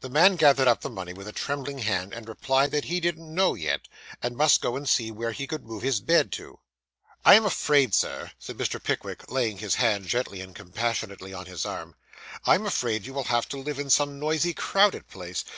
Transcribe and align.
The 0.00 0.08
man 0.08 0.36
gathered 0.36 0.68
up 0.68 0.80
the 0.80 0.88
money 0.88 1.12
with 1.12 1.28
a 1.28 1.32
trembling 1.32 1.80
hand, 1.80 2.14
and 2.14 2.26
replied 2.26 2.70
that 2.70 2.86
he 2.86 2.98
didn't 2.98 3.34
know 3.34 3.52
yet; 3.52 3.88
he 4.22 4.30
must 4.30 4.62
go 4.62 4.74
and 4.74 4.88
see 4.88 5.10
where 5.10 5.32
he 5.32 5.46
could 5.46 5.66
move 5.66 5.82
his 5.82 6.00
bed 6.00 6.32
to. 6.32 6.60
'I 7.26 7.34
am 7.34 7.44
afraid, 7.44 7.94
sir,' 7.94 8.30
said 8.38 8.56
Mr. 8.56 8.82
Pickwick, 8.82 9.30
laying 9.30 9.58
his 9.58 9.74
hand 9.74 10.06
gently 10.06 10.40
and 10.40 10.54
compassionately 10.56 11.34
on 11.34 11.44
his 11.44 11.66
arm 11.66 11.94
'I 12.46 12.54
am 12.54 12.64
afraid 12.64 13.04
you 13.04 13.12
will 13.12 13.24
have 13.24 13.50
to 13.50 13.58
live 13.58 13.78
in 13.78 13.90
some 13.90 14.18
noisy, 14.18 14.54
crowded 14.54 15.06
place. 15.08 15.44